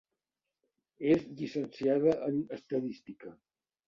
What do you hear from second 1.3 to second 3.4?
llicenciada en Estadística.